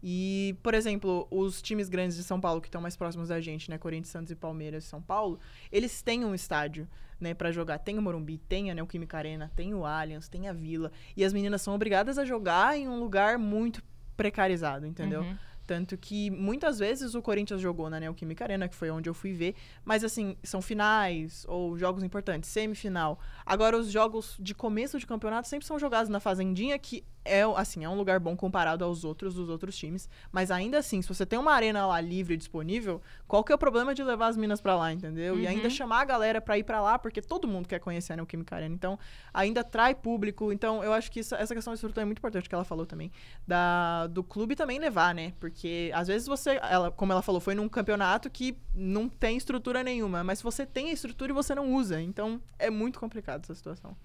[0.06, 3.70] E, por exemplo, os times grandes de São Paulo que estão mais próximos da gente,
[3.70, 5.40] né, Corinthians, Santos e Palmeiras, São Paulo,
[5.72, 6.86] eles têm um estádio,
[7.18, 7.78] né, para jogar.
[7.78, 11.32] Tem o Morumbi, tem a Neoquímica Arena, tem o Allianz, tem a Vila, e as
[11.32, 13.82] meninas são obrigadas a jogar em um lugar muito
[14.14, 15.22] precarizado, entendeu?
[15.22, 15.38] Uhum.
[15.66, 19.32] Tanto que muitas vezes o Corinthians jogou na Neoquímica Arena, que foi onde eu fui
[19.32, 19.54] ver,
[19.86, 23.18] mas assim, são finais ou jogos importantes, semifinal.
[23.46, 27.84] Agora, os jogos de começo de campeonato sempre são jogados na Fazendinha, que é, assim,
[27.84, 30.08] é um lugar bom comparado aos outros dos outros times.
[30.30, 33.58] Mas ainda assim, se você tem uma arena lá livre disponível, qual que é o
[33.58, 35.34] problema de levar as minas para lá, entendeu?
[35.34, 35.40] Uhum.
[35.40, 35.70] E ainda uhum.
[35.70, 38.74] chamar a galera para ir para lá, porque todo mundo quer conhecer a Neoquímica Arena.
[38.74, 38.98] Então,
[39.32, 40.52] ainda atrai público.
[40.52, 42.84] Então, eu acho que isso, essa questão da estrutura é muito importante, que ela falou
[42.84, 43.10] também.
[43.46, 45.32] Da, do clube também levar, né?
[45.40, 49.82] Porque às vezes você, ela, como ela falou, foi num campeonato que não tem estrutura
[49.82, 50.22] nenhuma.
[50.22, 52.00] Mas se você tem a estrutura e você não usa.
[52.00, 53.96] Então, é muito complicado essa situação.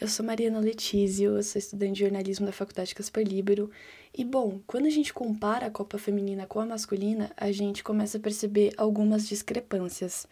[0.00, 3.70] Eu sou Mariana Letísio, eu sou estudante de jornalismo da Faculdade Casper Libero.
[4.12, 8.18] E bom, quando a gente compara a Copa Feminina com a masculina, a gente começa
[8.18, 10.26] a perceber algumas discrepâncias.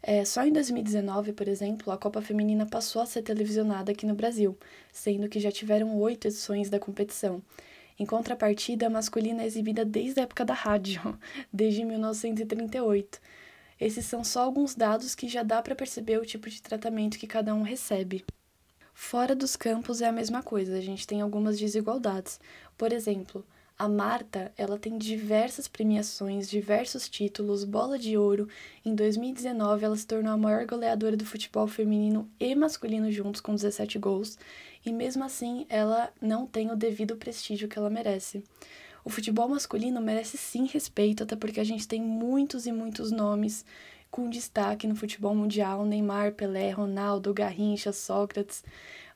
[0.00, 4.14] É, só em 2019, por exemplo, a Copa Feminina passou a ser televisionada aqui no
[4.14, 4.56] Brasil,
[4.92, 7.42] sendo que já tiveram oito edições da competição.
[7.98, 11.18] Em contrapartida, a masculina é exibida desde a época da rádio,
[11.52, 13.20] desde 1938.
[13.80, 17.26] Esses são só alguns dados que já dá para perceber o tipo de tratamento que
[17.26, 18.24] cada um recebe.
[19.02, 22.38] Fora dos campos é a mesma coisa, a gente tem algumas desigualdades.
[22.76, 23.44] Por exemplo,
[23.76, 28.46] a Marta, ela tem diversas premiações, diversos títulos, bola de ouro.
[28.84, 33.54] Em 2019, ela se tornou a maior goleadora do futebol feminino e masculino juntos com
[33.54, 34.38] 17 gols,
[34.84, 38.44] e mesmo assim, ela não tem o devido prestígio que ela merece.
[39.02, 43.64] O futebol masculino merece sim respeito, até porque a gente tem muitos e muitos nomes
[44.10, 48.64] com destaque no futebol mundial, Neymar, Pelé, Ronaldo, Garrincha, Sócrates.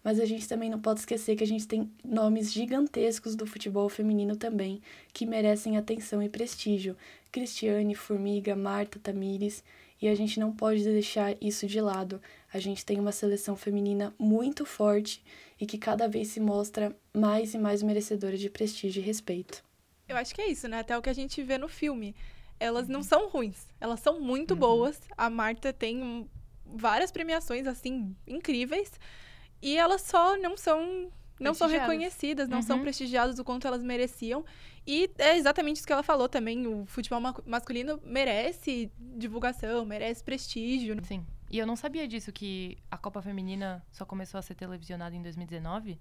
[0.03, 3.89] Mas a gente também não pode esquecer que a gente tem nomes gigantescos do futebol
[3.89, 6.95] feminino também, que merecem atenção e prestígio.
[7.33, 9.65] Cristiane, Formiga, Marta, Tamires.
[10.01, 12.21] e a gente não pode deixar isso de lado.
[12.53, 15.25] A gente tem uma seleção feminina muito forte
[15.59, 19.65] e que cada vez se mostra mais e mais merecedora de prestígio e respeito.
[20.07, 20.81] Eu acho que é isso, né?
[20.81, 22.15] Até o que a gente vê no filme.
[22.65, 24.61] Elas não são ruins, elas são muito Uhum.
[24.61, 25.01] boas.
[25.19, 26.29] A Marta tem
[26.65, 28.91] várias premiações, assim, incríveis.
[29.61, 31.11] E elas só não são.
[31.41, 32.83] Não são reconhecidas, não são Uhum.
[32.85, 34.45] prestigiadas o quanto elas mereciam.
[34.87, 36.65] E é exatamente isso que ela falou também.
[36.67, 40.97] O futebol ma- masculino merece divulgação, merece prestígio.
[41.05, 41.27] Sim.
[41.51, 45.23] E eu não sabia disso, que a Copa Feminina só começou a ser televisionada em
[45.23, 45.99] 2019.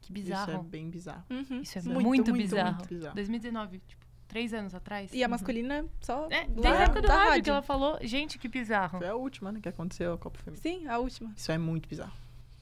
[0.00, 0.50] Que bizarro.
[0.52, 1.24] Isso é bem bizarro.
[1.28, 1.60] Uhum.
[1.60, 2.76] Isso é Muito, muito, muito, bizarro.
[2.76, 3.14] muito bizarro.
[3.14, 3.99] 2019, tipo,
[4.30, 5.12] três anos atrás.
[5.12, 6.26] E a masculina só.
[6.30, 7.98] É, lá desde a época do da rádio, que ela falou.
[8.00, 8.98] Gente, que bizarro.
[8.98, 10.62] Foi a última, né, que aconteceu a Copa Feminina.
[10.62, 11.32] Sim, a última.
[11.36, 12.12] Isso é muito bizarro.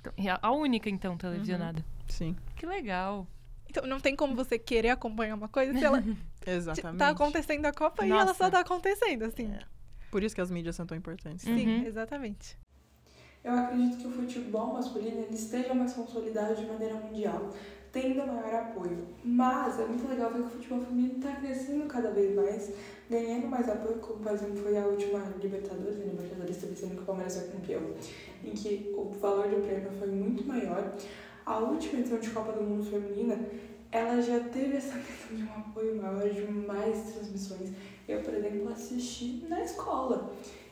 [0.00, 1.84] Então, e a- única, então, televisionada.
[2.08, 3.26] Sim, Que legal.
[3.70, 6.02] Então não tem como você querer acompanhar uma coisa se ela
[6.46, 6.98] exatamente.
[6.98, 8.34] tá acontecendo a Copa e ela Nossa.
[8.44, 9.52] só tá acontecendo, assim.
[9.52, 9.60] É.
[10.10, 11.42] Por isso que as mídias são tão importantes.
[11.44, 11.84] Sim, Uhum.
[11.84, 12.56] exatamente.
[13.44, 17.54] Eu acredito que o futebol masculino ele esteja mais consolidado de maneira mundial,
[18.00, 18.98] tendo maior apoio.
[19.24, 22.72] Mas é muito legal ver que o futebol feminino está crescendo cada vez mais,
[23.10, 27.02] ganhando mais apoio, como por exemplo foi a última Libertadores, a Libertadores teve sendo que
[27.02, 27.82] o Palmeiras foi campeão,
[28.44, 30.94] em que o valor do prêmio foi muito maior.
[31.44, 33.38] A última edição de Copa do Mundo Feminina,
[33.90, 37.70] ela já teve essa questão de um apoio maior, de mais transmissões.
[38.06, 40.30] Eu, por exemplo, assisti na escola.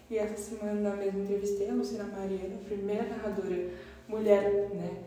[0.09, 3.71] E essa semana mesmo entrevistei a Mariano, a primeira narradora
[4.09, 5.03] mulher né,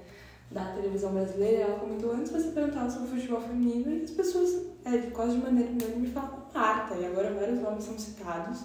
[0.51, 1.63] da televisão brasileira.
[1.63, 5.71] Ela comentou antes você perguntava sobre futebol feminino e as pessoas, é, quase de maneira
[5.71, 6.95] unânime, falavam Marta.
[6.95, 8.63] E agora vários nomes são citados.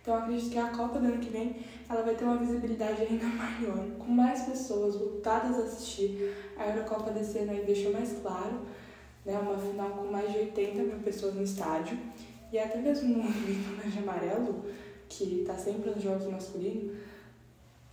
[0.00, 1.56] Então acredito que a Copa do ano que vem
[1.88, 6.34] ela vai ter uma visibilidade ainda maior, com mais pessoas voltadas a assistir.
[6.56, 8.60] A Eurocopa desse ano aí deixou mais claro,
[9.24, 11.98] né, uma final com mais de 80 mil pessoas no estádio.
[12.52, 14.64] E até mesmo o movimento Verde Amarelo,
[15.08, 16.92] que está sempre nos jogos masculinos,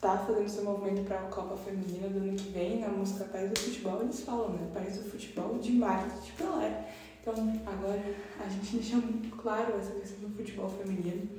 [0.02, 3.52] tá fazendo seu movimento para a Copa Feminina do ano que vem, na música País
[3.52, 4.68] do Futebol, eles falam, né?
[4.74, 6.90] País do Futebol de Marta de Pelé.
[7.22, 7.34] Então,
[7.68, 8.04] agora
[8.40, 11.30] a gente deixa muito claro essa questão do futebol feminino.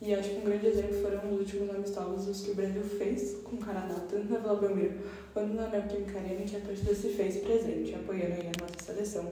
[0.00, 3.56] E acho que um grande exemplo foram os últimos amistosos que o Brasil fez com
[3.56, 4.98] o Canadá, tanto na Vila Belmiro
[5.34, 9.30] quanto na Neoquímica Arena, que a torcida se fez presente, apoiando aí a nossa seleção.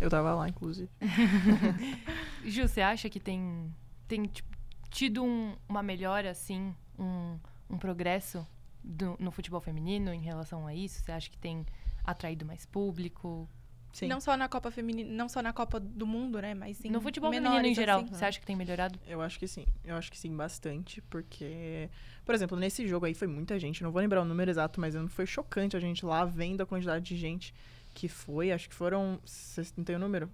[0.00, 0.88] Eu tava lá, inclusive.
[2.44, 3.74] Ju, você acha que tem,
[4.06, 4.48] tem tipo,
[4.90, 7.36] tido um- uma melhora, assim, um,
[7.74, 8.46] um progresso
[8.82, 11.02] do- no futebol feminino em relação a isso?
[11.02, 11.64] Você acha que tem
[12.04, 13.48] atraído mais público?
[13.92, 14.08] Sim.
[14.08, 16.52] Não só na Copa Feminina, não só na Copa do Mundo, né?
[16.52, 16.90] Mas sim.
[16.90, 18.08] no futebol menores, feminino em geral, assim.
[18.12, 18.98] você acha que tem melhorado?
[19.06, 19.64] Eu acho que sim.
[19.84, 21.00] Eu acho que sim, bastante.
[21.02, 21.88] Porque,
[22.24, 23.84] por exemplo, nesse jogo aí foi muita gente.
[23.84, 27.04] Não vou lembrar o número exato, mas foi chocante a gente lá vendo a quantidade
[27.04, 27.54] de gente
[27.94, 28.50] que foi.
[28.50, 29.20] Acho que foram.
[29.24, 30.28] Vocês não tem o número?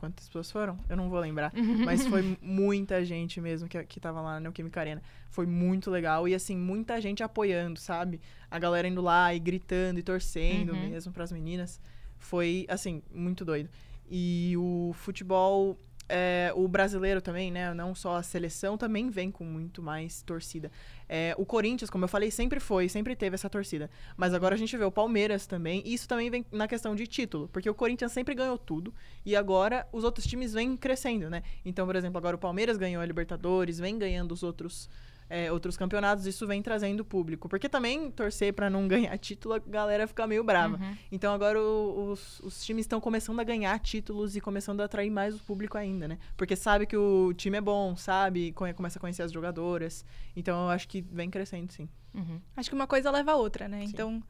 [0.00, 0.78] Quantas pessoas foram?
[0.88, 1.52] Eu não vou lembrar.
[1.84, 5.02] Mas foi muita gente mesmo que, que tava lá na Neoquímica Arena.
[5.28, 6.26] Foi muito legal.
[6.26, 8.18] E, assim, muita gente apoiando, sabe?
[8.50, 10.88] A galera indo lá e gritando e torcendo Uhum.
[10.88, 11.78] mesmo pras meninas.
[12.16, 13.68] Foi, assim, muito doido.
[14.10, 15.76] E o futebol,
[16.10, 17.72] é, o brasileiro também, né?
[17.72, 20.70] Não só a seleção, também vem com muito mais torcida.
[21.08, 23.88] É, o Corinthians, como eu falei, sempre foi, sempre teve essa torcida.
[24.16, 25.82] Mas agora a gente vê o Palmeiras também.
[25.84, 27.48] E isso também vem na questão de título.
[27.48, 28.92] Porque o Corinthians sempre ganhou tudo.
[29.24, 31.42] E agora os outros times vêm crescendo, né?
[31.64, 34.88] Então, por exemplo, agora o Palmeiras ganhou a Libertadores, vem ganhando os outros.
[35.30, 37.48] É, outros campeonatos, isso vem trazendo público.
[37.48, 40.76] Porque também torcer pra não ganhar título, a galera fica meio brava.
[40.76, 40.96] Uhum.
[41.10, 45.10] Então agora o- os, os times estão começando a ganhar títulos e começando a atrair
[45.10, 46.18] mais o público ainda, né?
[46.36, 48.52] Porque sabe que o time é bom, sabe?
[48.52, 50.04] Começa a conhecer as jogadoras.
[50.34, 51.88] Então eu acho que vem crescendo, sim.
[52.12, 52.40] Uhum.
[52.56, 53.84] Acho que uma coisa leva a outra, né?
[53.84, 54.20] Então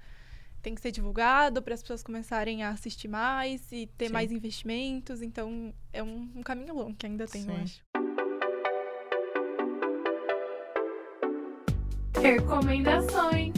[0.61, 4.13] tem que ser divulgado para as pessoas começarem a assistir mais e ter Sim.
[4.13, 5.23] mais investimentos.
[5.23, 7.63] Então é um, um caminho longo que ainda tem, eu Sim.
[7.63, 8.10] acho.
[12.23, 13.55] Recomendações.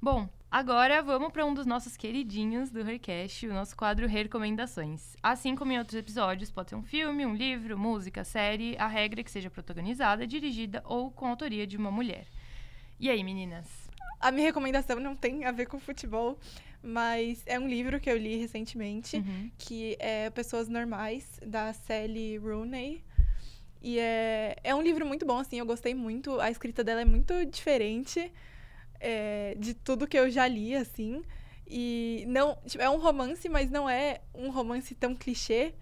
[0.00, 5.16] Bom, agora vamos para um dos nossos queridinhos do Hercast, o nosso quadro Recomendações.
[5.20, 9.20] Assim como em outros episódios, pode ser um filme, um livro, música, série, a regra
[9.20, 12.26] é que seja protagonizada, dirigida ou com autoria de uma mulher.
[13.00, 13.66] E aí, meninas?
[14.20, 16.38] A minha recomendação não tem a ver com futebol,
[16.82, 19.16] mas é um livro que eu li recentemente.
[19.16, 19.50] Uhum.
[19.58, 23.02] que é Pessoas Normais, da Sally Rooney.
[23.82, 26.38] E é, é um livro muito bom, assim, eu gostei muito.
[26.40, 28.30] A escrita dela é muito diferente
[29.00, 31.22] é, de tudo que eu já li, assim.
[31.66, 35.72] E não, tipo, é um romance, mas não é um romance tão clichê.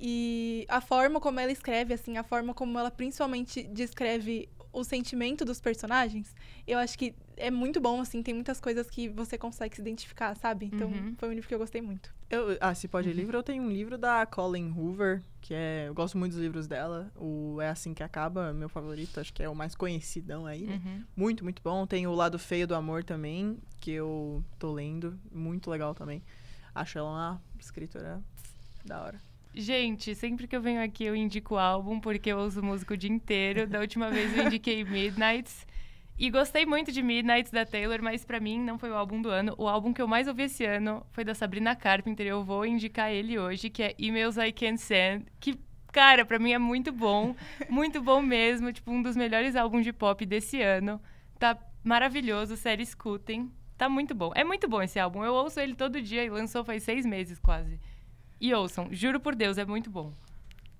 [0.00, 5.44] E a forma como ela escreve, assim, a forma como ela principalmente descreve o sentimento
[5.44, 6.34] dos personagens,
[6.66, 10.34] eu acho que é muito bom, assim, tem muitas coisas que você consegue se identificar,
[10.36, 10.66] sabe?
[10.66, 11.14] Então, Uhum.
[11.16, 12.12] foi um livro que eu gostei muito.
[12.28, 15.86] Eu, ah, se pode livro, eu tenho um livro da Colin Hoover, que é.
[15.88, 17.10] Eu gosto muito dos livros dela.
[17.16, 20.80] O É Assim Que Acaba, meu favorito, acho que é o mais conhecidão aí, né?
[20.84, 21.04] Uhum.
[21.16, 21.86] Muito, muito bom.
[21.86, 25.18] Tem o Lado Feio do Amor também, que eu tô lendo.
[25.32, 26.22] Muito legal também.
[26.74, 28.22] Acho ela uma escritora
[28.84, 29.27] da hora.
[29.54, 32.96] Gente, sempre que eu venho aqui eu indico o álbum, porque eu ouço música o
[32.96, 33.66] dia inteiro.
[33.66, 35.66] Da última vez eu indiquei Midnights.
[36.18, 39.28] E gostei muito de Midnights da Taylor, mas pra mim não foi o álbum do
[39.28, 39.54] ano.
[39.56, 42.26] O álbum que eu mais ouvi esse ano foi da Sabrina Carpenter.
[42.26, 45.26] Eu vou indicar ele hoje, que é Emails I Can't Send.
[45.38, 45.56] Que,
[45.92, 47.36] cara, pra mim é muito bom.
[47.70, 48.72] Muito bom mesmo.
[48.72, 51.00] Tipo, um dos melhores álbuns de pop desse ano.
[51.38, 53.50] Tá maravilhoso, sério, escutem.
[53.76, 54.32] Tá muito bom.
[54.34, 55.24] É muito bom esse álbum.
[55.24, 57.78] Eu ouço ele todo dia e lançou faz seis meses quase.
[58.40, 60.12] E ouçam, juro por Deus, é muito bom.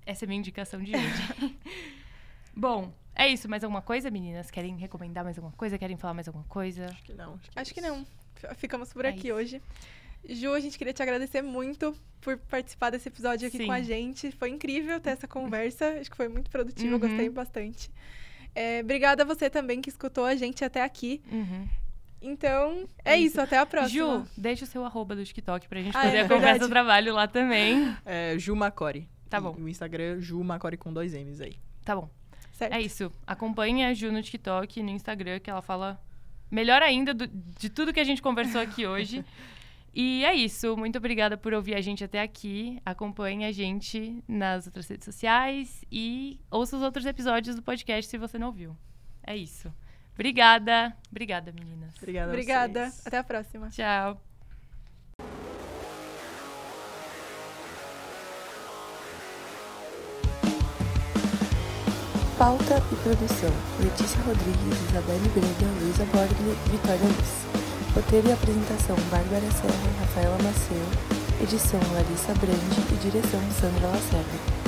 [0.07, 1.57] Essa é a minha indicação de hoje.
[2.55, 3.49] bom, é isso.
[3.49, 4.51] Mais alguma coisa, meninas?
[4.51, 5.77] Querem recomendar mais alguma coisa?
[5.79, 6.87] Querem falar mais alguma coisa?
[6.87, 7.35] Acho que não.
[7.35, 8.07] Acho que, Acho que não.
[8.57, 9.37] Ficamos por É aqui isso.
[9.37, 9.63] hoje.
[10.29, 13.67] Ju, a gente queria te agradecer muito por participar desse episódio aqui Sim.
[13.67, 14.31] com a gente.
[14.33, 15.89] Foi incrível ter essa conversa.
[16.01, 16.99] Acho que foi muito produtivo, eu Uhum.
[17.01, 17.91] gostei bastante.
[18.55, 21.21] É, obrigada a você também que escutou a gente até aqui.
[21.31, 21.69] Uhum.
[22.21, 23.27] Então, é Isso.
[23.35, 24.19] isso, até a próxima.
[24.25, 26.59] Ju, deixa o seu arroba do TikTok pra gente Ah, poder é acompanhar verdade.
[26.61, 27.97] seu trabalho lá também.
[28.05, 29.09] É Ju Macore.
[29.31, 29.55] Tá E bom.
[29.59, 31.57] O Instagram, Ju Macore com dois M's aí.
[31.85, 32.09] Tá bom.
[32.53, 32.73] Certo.
[32.73, 33.13] É isso.
[33.27, 36.01] Acompanhe a Ju no TikTok e no Instagram, que ela fala
[36.51, 39.25] melhor ainda do- de tudo que a gente conversou aqui hoje.
[39.95, 40.77] E é isso.
[40.77, 42.81] Muito obrigada por ouvir a gente até aqui.
[42.85, 48.19] Acompanhe a gente nas outras redes sociais e ouça os outros episódios do podcast se
[48.19, 48.77] você não ouviu.
[49.25, 49.73] É isso.
[50.19, 50.93] Obrigada.
[51.13, 51.95] Obrigada, meninas.
[51.97, 52.33] Obrigada.
[52.33, 52.81] Obrigada.
[52.87, 53.07] vocês.
[53.07, 53.71] Até a próxima.
[53.71, 54.21] Tchau.
[62.37, 67.95] Pauta e produção: Letícia Rodrigues, Isabelle Brega, Luísa Borgli, Vitória Luz.
[67.95, 71.41] Roteiro e apresentação: Bárbara Serra, Rafaela Maceu.
[71.41, 74.68] Edição: Larissa Brandi e direção: Sandra Lacerda.